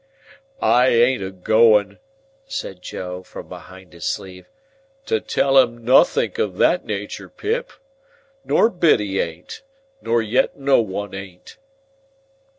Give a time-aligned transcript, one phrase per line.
[0.63, 1.99] "I ain't a going,"
[2.47, 4.49] said Joe, from behind his sleeve,
[5.05, 7.71] "to tell him nothink o' that natur, Pip.
[8.43, 9.61] Nor Biddy ain't.
[10.01, 11.57] Nor yet no one ain't."